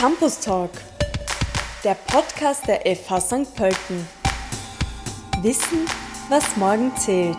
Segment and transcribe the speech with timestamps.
[0.00, 0.70] Campus Talk,
[1.84, 3.54] der Podcast der FH St.
[3.54, 4.08] Pölten.
[5.42, 5.84] Wissen,
[6.30, 7.36] was morgen zählt.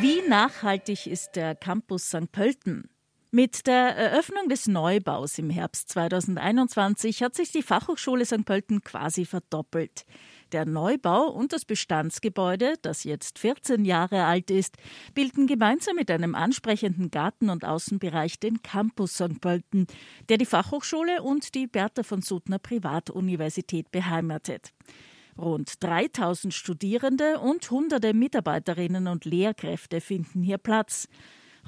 [0.00, 2.32] Wie nachhaltig ist der Campus St.
[2.32, 2.88] Pölten?
[3.30, 8.46] Mit der Eröffnung des Neubaus im Herbst 2021 hat sich die Fachhochschule St.
[8.46, 10.06] Pölten quasi verdoppelt.
[10.52, 14.76] Der Neubau und das Bestandsgebäude, das jetzt 14 Jahre alt ist,
[15.14, 19.40] bilden gemeinsam mit einem ansprechenden Garten- und Außenbereich den Campus St.
[19.40, 19.86] Pölten,
[20.28, 24.72] der die Fachhochschule und die Bertha von Suttner Privatuniversität beheimatet.
[25.38, 31.08] Rund 3000 Studierende und hunderte Mitarbeiterinnen und Lehrkräfte finden hier Platz.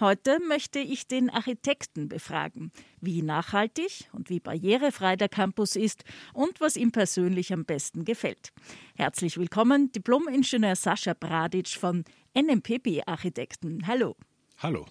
[0.00, 6.60] Heute möchte ich den Architekten befragen, wie nachhaltig und wie barrierefrei der Campus ist und
[6.60, 8.52] was ihm persönlich am besten gefällt.
[8.96, 12.02] Herzlich willkommen, Diplom-Ingenieur Sascha Bradic von
[12.36, 13.86] NMPB Architekten.
[13.86, 14.16] Hallo.
[14.58, 14.84] Hallo.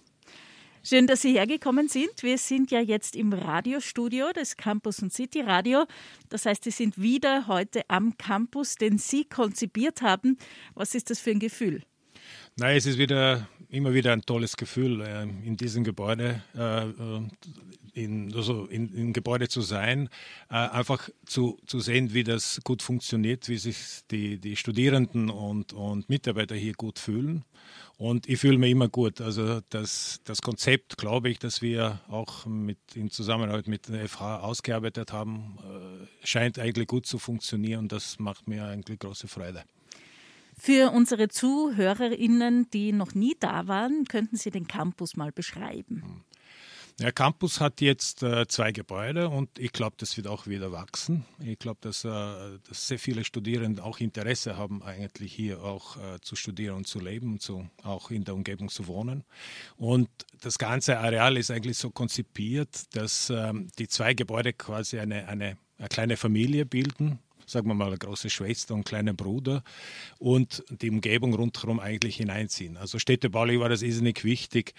[0.82, 2.22] Schön, dass Sie hergekommen sind.
[2.22, 5.84] Wir sind ja jetzt im Radiostudio des Campus und City Radio.
[6.30, 10.38] Das heißt, Sie sind wieder heute am Campus, den Sie konzipiert haben.
[10.74, 11.82] Was ist das für ein Gefühl?
[12.56, 16.86] Nein, es ist wieder immer wieder ein tolles Gefühl, äh, in diesem Gebäude, äh,
[18.00, 20.08] in, also in, in Gebäude zu sein,
[20.48, 23.76] äh, einfach zu, zu sehen, wie das gut funktioniert, wie sich
[24.10, 27.44] die, die Studierenden und, und Mitarbeiter hier gut fühlen.
[27.96, 29.20] Und ich fühle mich immer gut.
[29.20, 34.40] Also das, das Konzept, glaube ich, das wir auch mit, in Zusammenarbeit mit der FH
[34.40, 35.58] ausgearbeitet haben,
[36.24, 37.86] scheint eigentlich gut zu funktionieren.
[37.86, 39.62] Das macht mir eigentlich große Freude.
[40.58, 46.24] Für unsere ZuhörerInnen, die noch nie da waren, könnten Sie den Campus mal beschreiben.
[47.00, 51.24] Der Campus hat jetzt äh, zwei Gebäude und ich glaube, das wird auch wieder wachsen.
[51.40, 56.20] Ich glaube, dass, äh, dass, sehr viele Studierende auch Interesse haben, eigentlich hier auch äh,
[56.20, 59.24] zu studieren und zu leben und zu, auch in der Umgebung zu wohnen.
[59.76, 60.08] Und
[60.40, 65.56] das ganze Areal ist eigentlich so konzipiert, dass ähm, die zwei Gebäude quasi eine, eine,
[65.78, 69.62] eine kleine Familie bilden sagen wir mal, eine große Schwester und kleiner Bruder
[70.18, 72.76] und die Umgebung rundherum eigentlich hineinziehen.
[72.76, 74.74] Also städtebaulich war das irrsinnig wichtig,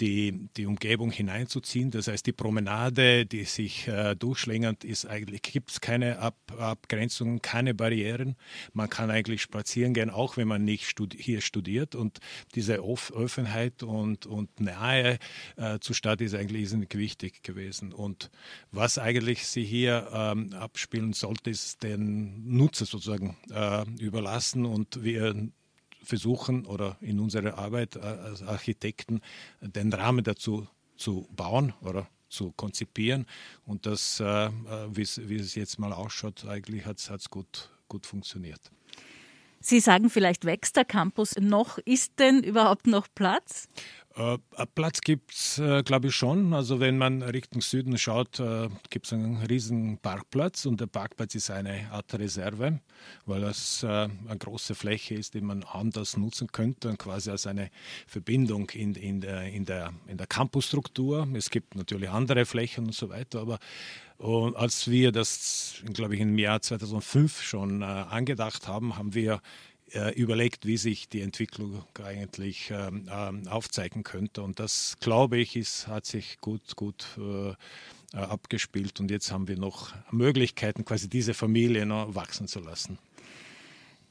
[0.00, 1.90] die, die Umgebung hineinzuziehen.
[1.90, 7.42] Das heißt, die Promenade, die sich äh, durchschlängert, ist eigentlich, gibt es keine Ab Abgrenzungen,
[7.42, 8.36] keine Barrieren.
[8.72, 11.94] Man kann eigentlich spazieren gehen, auch wenn man nicht studi hier studiert.
[11.94, 12.18] Und
[12.54, 15.18] diese Off Offenheit und, und Nähe
[15.56, 17.92] äh, zur Stadt ist eigentlich irrsinnig wichtig gewesen.
[17.92, 18.30] Und
[18.72, 24.64] was eigentlich sie hier ähm, abspielen sollte, ist den Nutzer sozusagen äh, überlassen.
[24.64, 25.34] Und wir
[26.02, 29.20] versuchen oder in unserer Arbeit als Architekten
[29.60, 30.66] den Rahmen dazu
[30.96, 33.26] zu bauen oder zu konzipieren.
[33.66, 34.50] Und das, äh, äh,
[34.90, 35.02] wie
[35.36, 38.60] es jetzt mal ausschaut, eigentlich hat es gut, gut funktioniert.
[39.62, 41.76] Sie sagen, vielleicht wächst der Campus noch.
[41.78, 43.68] Ist denn überhaupt noch Platz?
[44.20, 46.52] Äh, Platz gibt es, äh, glaube ich, schon.
[46.52, 51.34] Also wenn man Richtung Süden schaut, äh, gibt es einen riesigen Parkplatz und der Parkplatz
[51.34, 52.80] ist eine Art Reserve,
[53.24, 57.70] weil das eine große Fläche ist, die man anders nutzen könnte und quasi als eine
[58.06, 61.26] Verbindung in, in, der, in, der, in der Campusstruktur.
[61.34, 63.58] Es gibt natürlich andere Flächen und so weiter, aber
[64.20, 69.40] und als wir das, glaube ich, im Jahr 2005 schon äh, angedacht haben, haben wir
[70.14, 74.42] überlegt, wie sich die Entwicklung eigentlich ähm, ähm, aufzeigen könnte.
[74.42, 77.50] Und das, glaube ich, ist, hat sich gut, gut äh,
[78.12, 78.98] äh, abgespielt.
[79.00, 82.98] Und jetzt haben wir noch Möglichkeiten, quasi diese Familie noch wachsen zu lassen.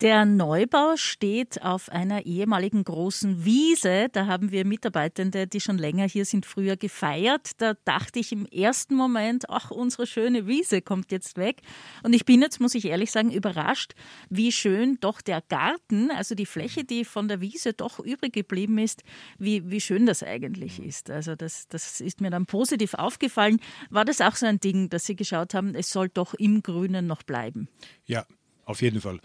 [0.01, 4.07] Der Neubau steht auf einer ehemaligen großen Wiese.
[4.09, 7.59] Da haben wir Mitarbeitende, die schon länger hier sind, früher gefeiert.
[7.59, 11.63] Da dachte ich im ersten Moment, ach, unsere schöne Wiese kommt jetzt weg.
[12.01, 13.91] Und ich bin jetzt, muss ich ehrlich sagen, überrascht,
[14.29, 18.77] wie schön doch der Garten, also die Fläche, die von der Wiese doch übrig geblieben
[18.77, 19.03] ist,
[19.37, 21.09] wie, wie schön das eigentlich ist.
[21.09, 23.59] Also das, das ist mir dann positiv aufgefallen.
[23.89, 27.05] War das auch so ein Ding, dass Sie geschaut haben, es soll doch im Grünen
[27.05, 27.67] noch bleiben?
[28.05, 28.25] Ja,
[28.63, 29.19] auf jeden Fall.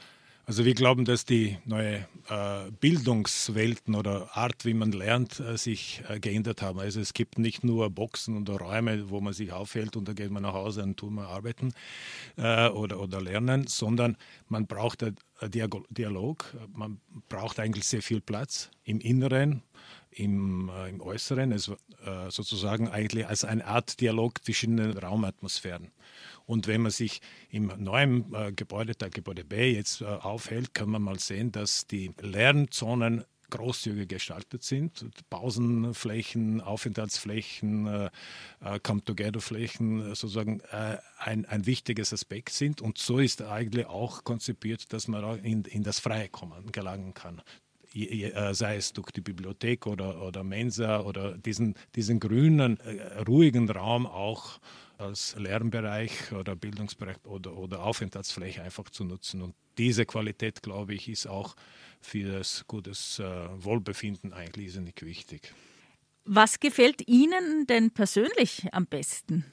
[0.46, 6.02] Also wir glauben, dass die neue äh, Bildungswelten oder Art, wie man lernt, äh, sich
[6.06, 6.80] äh, geändert haben.
[6.80, 10.30] Also es gibt nicht nur Boxen oder Räume, wo man sich aufhält und dann geht
[10.30, 11.72] man nach Hause und tut man arbeiten
[12.36, 14.18] äh, oder, oder lernen, sondern
[14.48, 15.16] man braucht einen
[15.90, 19.62] Dialog, man braucht eigentlich sehr viel Platz im Inneren,
[20.16, 21.74] im, äh, im Äußeren, also,
[22.04, 25.90] äh, sozusagen eigentlich als eine Art Dialog zwischen den Raumatmosphären.
[26.46, 27.20] Und wenn man sich
[27.50, 31.86] im neuen äh, Gebäude, der Gebäude B, jetzt äh, aufhält, kann man mal sehen, dass
[31.86, 35.04] die Lernzonen großzügig gestaltet sind.
[35.30, 38.10] Pausenflächen, Aufenthaltsflächen, äh,
[38.60, 42.80] äh Come-Together-Flächen äh, sozusagen äh, ein, ein wichtiges Aspekt sind.
[42.80, 47.42] Und so ist eigentlich auch konzipiert, dass man in, in das Freie kommen, gelangen kann.
[47.94, 52.78] Äh, sei es durch die Bibliothek oder, oder Mensa oder diesen, diesen grünen,
[53.26, 54.58] ruhigen Raum auch
[54.98, 59.42] als Lernbereich oder Bildungsbereich oder, oder Aufenthaltsfläche einfach zu nutzen.
[59.42, 61.54] Und diese Qualität, glaube ich, ist auch
[62.00, 63.24] für das gutes äh,
[63.64, 65.52] Wohlbefinden eigentlich irrsinnig wichtig.
[66.24, 69.44] Was gefällt Ihnen denn persönlich am besten?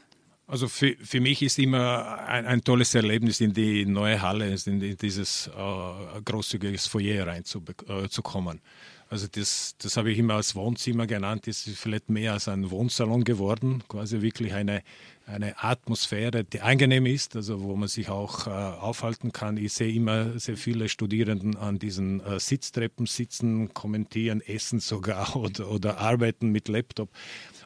[0.51, 4.97] Also für, für mich ist immer ein, ein, tolles Erlebnis, in die neue Halle, in
[4.97, 8.57] dieses äh, großzügige Foyer reinzukommen.
[8.57, 8.61] Äh,
[9.09, 12.69] also das, das habe ich immer als Wohnzimmer genannt, das ist vielleicht mehr als ein
[12.69, 14.83] Wohnsalon geworden, quasi wirklich eine,
[15.25, 19.57] eine Atmosphäre, die angenehm ist, also wo man sich auch äh, aufhalten kann.
[19.57, 25.69] Ich sehe immer sehr viele Studierenden an diesen äh, Sitztreppen sitzen, kommentieren, essen sogar oder,
[25.69, 27.09] oder arbeiten mit Laptop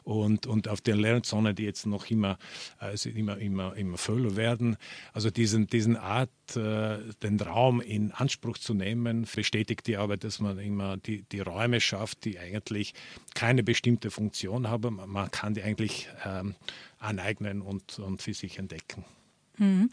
[0.06, 2.38] und, und auf den Lernzonen, die jetzt noch immer,
[2.78, 4.76] also immer, immer, immer voller werden.
[5.12, 10.38] Also diesen, diesen Art, äh, den Raum in Anspruch zu nehmen, bestätigt die Arbeit, dass
[10.38, 12.94] man immer die, die Räume schafft, die eigentlich
[13.34, 15.00] keine bestimmte Funktion haben.
[15.06, 16.54] Man kann die eigentlich ähm,
[16.98, 19.04] aneignen und, und für sich entdecken.
[19.58, 19.88] Hm.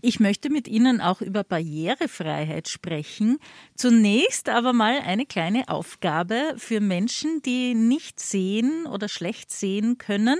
[0.00, 3.38] Ich möchte mit Ihnen auch über Barrierefreiheit sprechen.
[3.76, 10.38] Zunächst aber mal eine kleine Aufgabe für Menschen, die nicht sehen oder schlecht sehen können.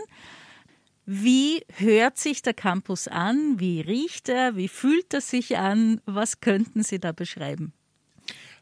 [1.07, 3.61] Wie hört sich der Campus an?
[3.61, 4.57] Wie riecht er?
[4.57, 6.01] Wie fühlt er sich an?
[6.07, 7.75] Was könnten Sie da beschreiben?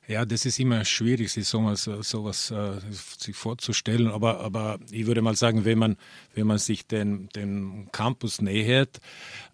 [0.09, 4.09] Ja, das ist immer schwierig, sich sowas, sowas äh, sich vorzustellen.
[4.09, 5.97] Aber, aber ich würde mal sagen, wenn man,
[6.35, 9.01] wenn man sich den, den Campus nähert,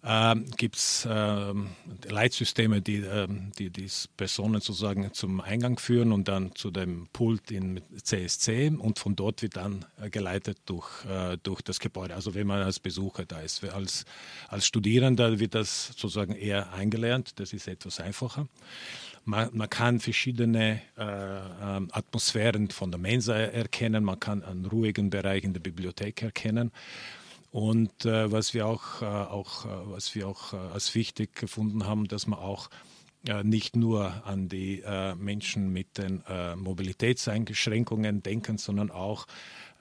[0.01, 1.53] äh, gibt es äh,
[2.09, 3.27] Leitsysteme, die, äh,
[3.59, 3.87] die die
[4.17, 9.43] Personen sozusagen zum Eingang führen und dann zu dem Pult in CSC und von dort
[9.43, 12.15] wird dann äh, geleitet durch, äh, durch das Gebäude.
[12.15, 13.63] Also wenn man als Besucher da ist.
[13.65, 14.03] Als,
[14.47, 17.39] als Studierender wird das sozusagen eher eingelernt.
[17.39, 18.47] Das ist etwas einfacher.
[19.29, 25.11] Man, man kann verschiedene äh, ähm, Atmosphären von der Mensa erkennen, man kann einen ruhigen
[25.11, 26.71] Bereich in der Bibliothek erkennen.
[27.51, 31.85] Und äh, was wir auch, äh, auch, äh, was wir auch äh, als wichtig gefunden
[31.85, 32.71] haben, dass man auch
[33.27, 34.83] äh, nicht nur an die
[35.15, 36.23] Menschen mit den
[36.55, 39.27] Mobilitätseinschränkungen denken, sondern auch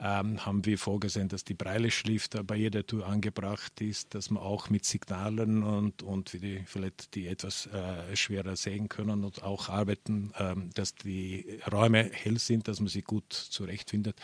[0.01, 4.71] ähm, haben wir vorgesehen, dass die Breile-Schrift bei jeder Tour angebracht ist, dass man auch
[4.71, 9.69] mit Signalen und, und wie die vielleicht die etwas äh, schwerer sehen können und auch
[9.69, 14.17] arbeiten, ähm, dass die Räume hell sind, dass man sie gut zurechtfindet.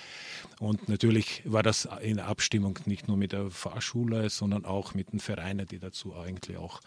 [0.61, 5.21] Und natürlich war das in Abstimmung nicht nur mit der Fahrschule, sondern auch mit den
[5.21, 6.81] Vereinen, die dazu eigentlich auch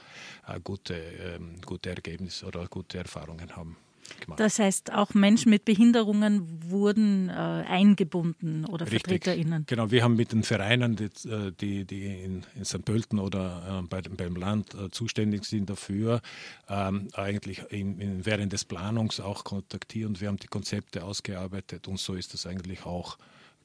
[0.47, 3.75] äh, gute, ähm, gute Ergebnisse oder gute Erfahrungen haben
[4.19, 4.39] gemacht.
[4.39, 9.23] Das heißt, auch Menschen mit Behinderungen wurden äh, eingebunden oder Richtig.
[9.23, 9.65] VertreterInnen.
[9.67, 12.83] Genau, wir haben mit den Vereinen, die, äh, die, die in, in St.
[12.83, 16.21] Pölten oder äh, bei, beim Land äh, zuständig sind dafür,
[16.69, 21.87] ähm, eigentlich in, in, während des Planungs auch kontaktiert und wir haben die Konzepte ausgearbeitet
[21.87, 23.17] und so ist das eigentlich auch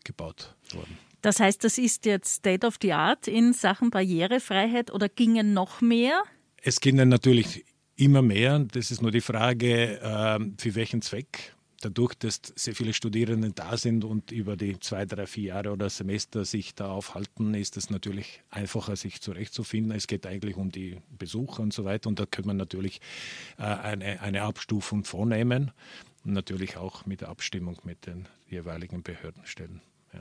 [0.05, 0.99] gebaut worden.
[1.23, 5.81] Das heißt, das ist jetzt State of the Art in Sachen Barrierefreiheit oder gingen noch
[5.81, 6.23] mehr?
[6.61, 7.65] Es gingen natürlich
[8.05, 8.59] immer mehr.
[8.59, 11.55] Das ist nur die Frage, ähm, für welchen Zweck.
[11.81, 15.91] Dadurch, dass sehr viele Studierende da sind und über die zwei, drei, vier Jahre oder
[15.91, 19.91] Semester sich da aufhalten, ist es natürlich einfacher, sich zurechtzufinden.
[19.91, 22.09] Es geht eigentlich um die Besucher und so weiter.
[22.09, 23.01] Und da könnte man natürlich
[23.59, 25.73] äh, eine, eine Abstufung vornehmen.
[26.25, 29.81] Und natürlich auch mit der Abstimmung mit den jeweiligen Behördenstellen.
[30.13, 30.21] Ja.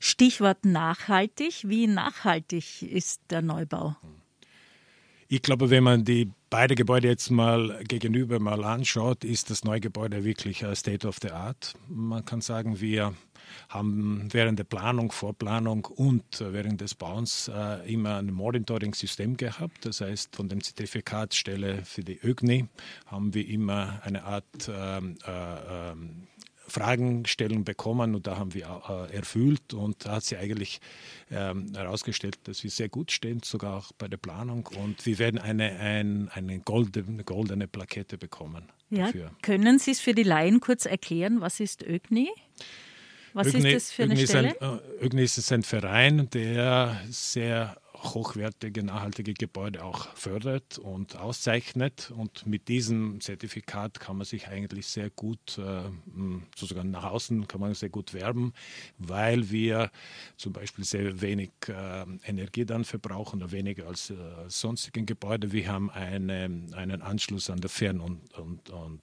[0.00, 1.68] Stichwort nachhaltig.
[1.68, 3.96] Wie nachhaltig ist der Neubau?
[5.28, 9.80] Ich glaube, wenn man die beide Gebäude jetzt mal gegenüber mal anschaut, ist das neue
[9.80, 11.74] Gebäude wirklich State of the Art.
[11.88, 13.12] Man kann sagen, wir
[13.68, 19.84] haben während der Planung, Vorplanung und während des Bauens äh, immer ein Monitoring-System gehabt.
[19.84, 22.68] Das heißt, von der Zertifikatsstelle für die ÖGNI
[23.06, 25.94] haben wir immer eine Art ähm, äh, äh,
[26.68, 30.80] Fragenstellung bekommen und da haben wir äh, erfüllt und da hat sie eigentlich
[31.30, 35.38] ähm, herausgestellt, dass wir sehr gut stehen, sogar auch bei der Planung und wir werden
[35.38, 38.64] eine, ein, eine goldene, goldene Plakette bekommen.
[38.90, 39.30] Ja, dafür.
[39.42, 42.30] können Sie es für die Laien kurz erklären, was ist ÖGNI?
[43.32, 44.48] Was Ögni, ist das für eine Ögni Stelle?
[44.48, 51.16] Ist ein, äh, ÖGNI ist ein Verein, der sehr hochwertige, nachhaltige Gebäude auch fördert und
[51.16, 52.12] auszeichnet.
[52.16, 55.82] Und mit diesem Zertifikat kann man sich eigentlich sehr gut, äh,
[56.56, 58.52] sozusagen nach außen kann man sehr gut werben,
[58.98, 59.90] weil wir
[60.36, 64.14] zum Beispiel sehr wenig äh, Energie dann verbrauchen oder weniger als, äh,
[64.48, 65.52] sonstigen Gebäude.
[65.52, 69.02] Wir haben eine, einen Anschluss an der Fern- und, und, und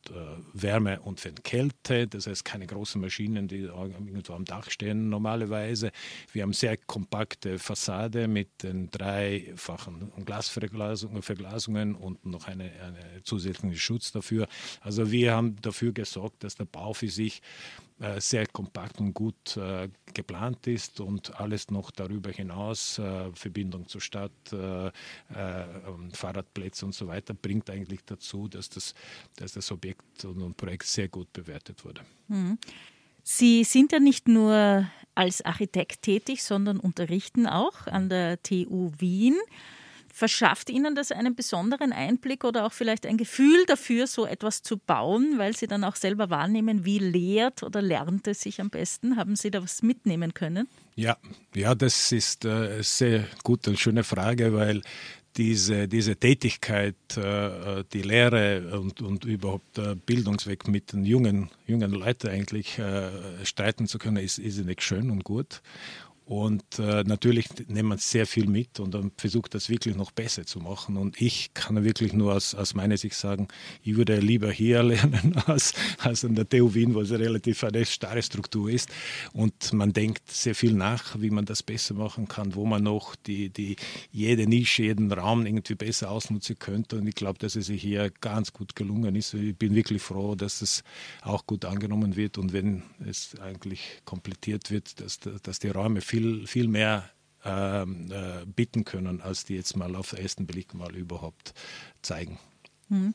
[0.54, 5.92] Wärme- und Kälte, das heißt keine großen Maschinen, die irgendwo am Dach stehen normalerweise.
[6.32, 14.12] Wir haben sehr kompakte Fassade mit den dreifachen Glasverglasungen und noch eine, eine zusätzlichen Schutz
[14.12, 14.48] dafür.
[14.82, 17.42] Also wir haben dafür gesorgt, dass der Bau für sich
[18.00, 23.88] äh, sehr kompakt und gut äh, geplant ist und alles noch darüber hinaus, äh, Verbindung
[23.88, 24.92] zur Stadt, äh, äh,
[26.12, 28.94] Fahrradplätze und so weiter, bringt eigentlich dazu, dass das,
[29.36, 32.02] dass das Objekt und Projekt sehr gut bewertet wurde.
[32.28, 32.58] Mhm.
[33.24, 39.36] Sie sind ja nicht nur als Architekt tätig, sondern unterrichten auch an der TU Wien.
[40.16, 44.78] Verschafft Ihnen das einen besonderen Einblick oder auch vielleicht ein Gefühl dafür, so etwas zu
[44.78, 49.16] bauen, weil Sie dann auch selber wahrnehmen, wie lehrt oder lernt es sich am besten?
[49.18, 50.68] Haben Sie da was mitnehmen können?
[50.96, 51.18] Ja,
[51.56, 54.84] ja, das ist äh, sehr gut und schöne Frage, weil
[55.38, 61.92] diese, diese Tätigkeit, äh, die Lehre und, und überhaupt der Bildungsweg mit den jungen, jungen
[61.92, 63.10] Leuten eigentlich äh,
[63.44, 65.62] streiten zu können, ist, ist nicht schön und gut.
[66.26, 70.46] Und äh, natürlich nimmt man sehr viel mit und dann versucht das wirklich noch besser
[70.46, 70.96] zu machen.
[70.96, 73.50] Und ich kann wirklich nur aus, aus meiner Sicht sagen,
[73.84, 77.86] ich würde lieber hier lernen als, als an der TU Wien, wo es relativ eine
[77.86, 78.90] starre Struktur ist.
[79.34, 83.16] Und man denkt sehr viel nach, wie man das besser machen kann, wo man noch
[83.16, 83.76] die, die,
[84.12, 86.98] jede Nische, jeden Raum irgendwie besser ausnutzen könnte.
[86.98, 89.34] Und ich glaube, dass es hier ganz gut gelungen ist.
[89.34, 90.84] Ich bin wirklich froh, dass es
[91.22, 96.48] auch gut angenommen wird und wenn es eigentlich komplettiert wird, dass, dass die Räume viel
[96.48, 97.10] viel, mehr
[97.44, 101.54] ähm, äh, bieten können, als die jetzt mal auf den ersten Blick mal überhaupt
[102.02, 102.40] zeigen.
[102.90, 103.14] Hm.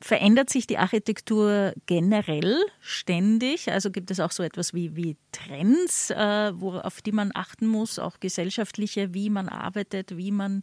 [0.00, 3.72] Verändert sich die Architektur generell ständig?
[3.72, 7.66] Also gibt es auch so etwas wie, wie Trends, äh, wo, auf die man achten
[7.66, 10.62] muss, auch gesellschaftliche, wie man arbeitet, wie man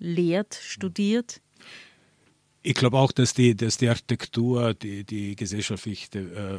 [0.00, 1.40] lehrt, studiert?
[2.64, 6.58] Ich glaube auch, dass die, dass die Architektur, die, die gesellschaftliche äh,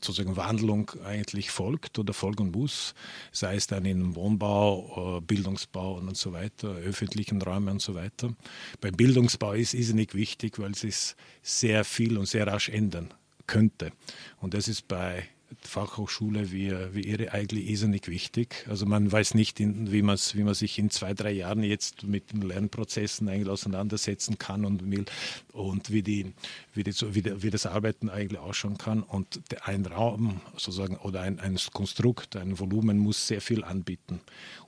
[0.00, 2.94] sozusagen Wandlung eigentlich folgt oder folgen muss,
[3.30, 8.34] sei es dann im Wohnbau, äh, Bildungsbau und so weiter, öffentlichen Räumen und so weiter.
[8.80, 13.12] Beim Bildungsbau ist es nicht wichtig, weil es sich sehr viel und sehr rasch ändern
[13.46, 13.92] könnte.
[14.40, 15.28] Und das ist bei
[15.60, 18.66] Fachhochschule wie, wie ihre eigentlich irrsinnig wichtig.
[18.68, 22.32] Also man weiß nicht, in, wie, wie man sich in zwei, drei Jahren jetzt mit
[22.32, 25.04] den Lernprozessen eigentlich auseinandersetzen kann und will
[25.52, 26.32] und wie, die,
[26.74, 29.02] wie, die, wie, die, wie das Arbeiten eigentlich ausschauen kann.
[29.02, 34.20] Und ein Raum sozusagen oder ein, ein Konstrukt, ein Volumen muss sehr viel anbieten.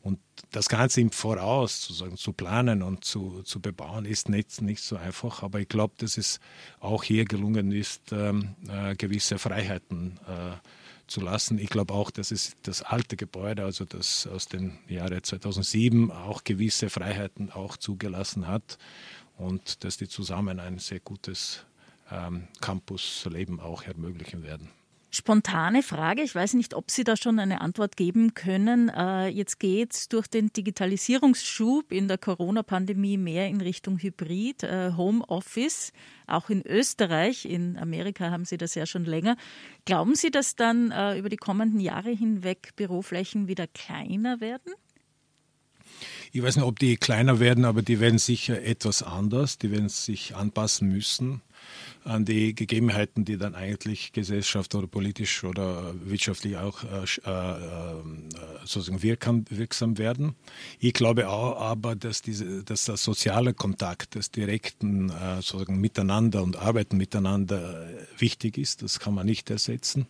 [0.02, 0.18] Und
[0.50, 4.96] das Ganze im Voraus sozusagen zu planen und zu, zu bebauen, ist nicht, nicht so
[4.96, 5.42] einfach.
[5.42, 6.40] Aber ich glaube, dass es
[6.80, 10.56] auch hier gelungen ist, ähm, äh, gewisse Freiheiten äh,
[11.06, 11.58] zu lassen.
[11.58, 16.44] Ich glaube auch, dass es das alte Gebäude, also das aus dem Jahre 2007, auch
[16.44, 18.78] gewisse Freiheiten auch zugelassen hat
[19.36, 21.64] und dass die zusammen ein sehr gutes
[22.10, 24.70] ähm, Campusleben auch ermöglichen werden.
[25.14, 28.88] Spontane Frage, ich weiß nicht, ob Sie da schon eine Antwort geben können.
[28.88, 34.90] Äh, jetzt geht es durch den Digitalisierungsschub in der Corona-Pandemie mehr in Richtung Hybrid, äh,
[34.96, 35.92] Homeoffice,
[36.26, 37.44] auch in Österreich.
[37.44, 39.36] In Amerika haben Sie das ja schon länger.
[39.84, 44.72] Glauben Sie, dass dann äh, über die kommenden Jahre hinweg Büroflächen wieder kleiner werden?
[46.32, 49.58] Ich weiß nicht, ob die kleiner werden, aber die werden sicher etwas anders.
[49.58, 51.40] Die werden sich anpassen müssen
[52.04, 58.02] an die Gegebenheiten, die dann eigentlich gesellschaftlich oder politisch oder wirtschaftlich auch äh, äh, äh,
[58.64, 60.34] sozusagen wirksam, werden.
[60.78, 66.56] Ich glaube auch aber, dass, diese, dass der soziale Kontakt, das direkten sozusagen Miteinander und
[66.56, 67.86] Arbeiten miteinander
[68.18, 68.82] wichtig ist.
[68.82, 70.06] Das kann man nicht ersetzen.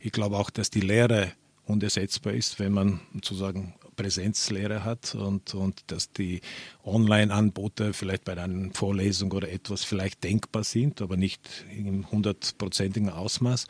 [0.00, 1.32] Ich glaube auch, dass die Lehre
[1.64, 6.40] unersetzbar ist, wenn man sozusagen Präsenzlehre hat und, und dass die
[6.84, 13.66] Online-Angebote vielleicht bei einer Vorlesung oder etwas vielleicht denkbar sind, aber nicht im hundertprozentigen Ausmaß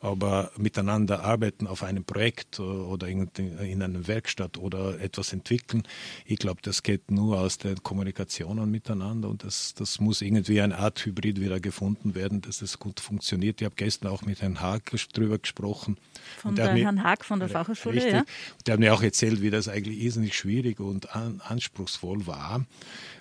[0.00, 5.82] aber miteinander arbeiten auf einem Projekt oder in, in einer Werkstatt oder etwas entwickeln,
[6.24, 10.78] ich glaube, das geht nur aus der Kommunikation miteinander und das, das muss irgendwie eine
[10.78, 13.60] Art Hybrid wieder gefunden werden, dass es gut funktioniert.
[13.60, 15.98] Ich habe gestern auch mit Herrn Haag darüber gesprochen.
[16.38, 18.24] Von der mir, Herrn Haag von der Fachhochschule, richtig, ja.
[18.66, 22.64] Der hat mir auch erzählt, wie das eigentlich irrsinnig schwierig und an, anspruchsvoll war.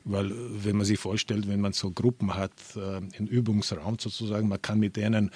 [0.05, 0.31] Weil
[0.63, 4.79] wenn man sich vorstellt, wenn man so Gruppen hat, äh, im Übungsraum sozusagen, man kann
[4.79, 5.31] mit denen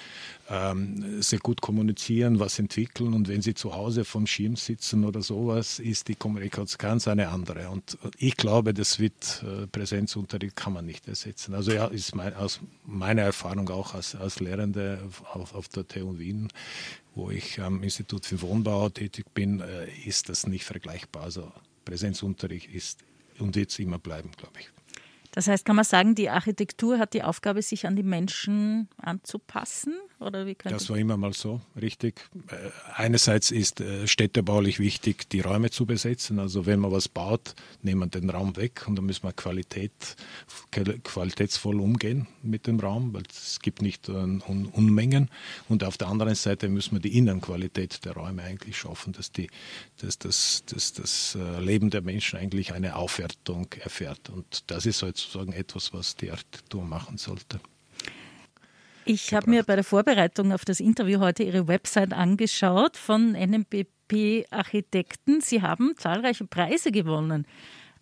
[0.48, 5.20] ähm, sehr gut kommunizieren, was entwickeln und wenn sie zu Hause vom Schirm sitzen oder
[5.20, 7.70] sowas, ist die Kommunikation ganz eine andere.
[7.70, 11.54] Und ich glaube, das wird äh, Präsenzunterricht kann man nicht ersetzen.
[11.54, 15.00] Also ja, ist mein, aus meiner Erfahrung auch als, als Lehrende
[15.32, 16.50] auf, auf der TU Wien,
[17.16, 21.24] wo ich am Institut für Wohnbau tätig bin, äh, ist das nicht vergleichbar.
[21.24, 21.50] Also
[21.84, 23.00] Präsenzunterricht ist
[23.40, 24.68] und wird es immer bleiben, glaube ich.
[25.34, 29.94] Das heißt, kann man sagen, die Architektur hat die Aufgabe, sich an die Menschen anzupassen?
[30.20, 32.20] Oder wie das war immer mal so, richtig.
[32.48, 36.38] Äh, einerseits ist äh, städtebaulich wichtig, die Räume zu besetzen.
[36.38, 39.92] Also wenn man was baut, nehmen wir den Raum weg und dann müssen wir Qualität,
[40.70, 45.30] qualitätsvoll umgehen mit dem Raum, weil es gibt nicht Unmengen.
[45.68, 49.50] Und auf der anderen Seite müssen wir die Innenqualität der Räume eigentlich schaffen, dass, die,
[50.00, 54.30] dass, das, dass das äh, Leben der Menschen eigentlich eine Aufwertung erfährt.
[54.30, 57.60] Und das ist sozusagen etwas, was die Architektur machen sollte.
[59.06, 64.46] Ich habe mir bei der Vorbereitung auf das Interview heute Ihre Website angeschaut von NMPP
[64.50, 65.42] Architekten.
[65.42, 67.46] Sie haben zahlreiche Preise gewonnen.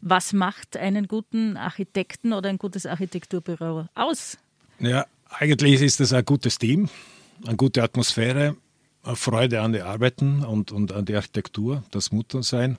[0.00, 4.38] Was macht einen guten Architekten oder ein gutes Architekturbüro aus?
[4.78, 6.88] Ja, eigentlich ist es ein gutes Team,
[7.46, 8.56] eine gute Atmosphäre,
[9.02, 12.78] Freude an den Arbeiten und, und an der Architektur, das muss sein.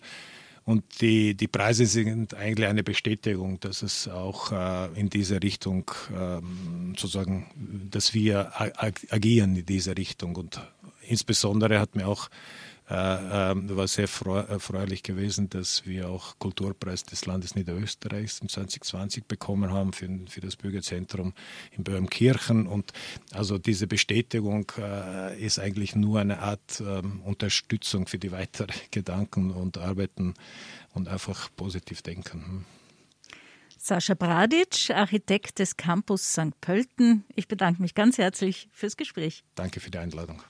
[0.66, 5.92] Und die, die Preise sind eigentlich eine Bestätigung, dass es auch äh, in diese Richtung
[6.16, 10.36] ähm, sozusagen, dass wir ag agieren in diese Richtung.
[10.38, 10.62] Und
[11.02, 12.30] insbesondere hat mir auch
[12.96, 14.08] war sehr
[14.50, 20.42] erfreulich gewesen, dass wir auch Kulturpreis des Landes Niederösterreichs im 2020 bekommen haben für, für
[20.42, 21.34] das Bürgerzentrum
[21.72, 22.68] in Böhmkirchen.
[22.68, 22.92] Und
[23.32, 29.52] also diese Bestätigung äh, ist eigentlich nur eine Art äh, Unterstützung für die weiteren Gedanken
[29.52, 30.34] und Arbeiten
[30.94, 32.46] und einfach positiv denken.
[32.46, 32.66] Hm.
[33.78, 36.60] Sascha Bradic, Architekt des Campus St.
[36.62, 37.26] Pölten.
[37.36, 39.44] Ich bedanke mich ganz herzlich fürs Gespräch.
[39.56, 40.42] Danke für die Einladung.